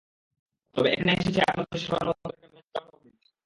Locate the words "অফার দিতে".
2.89-3.29